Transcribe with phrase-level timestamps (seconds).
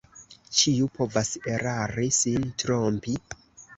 [0.59, 3.15] Ĉiu povas erari, sin trompi...